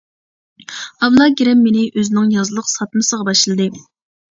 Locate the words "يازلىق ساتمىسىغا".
2.39-3.31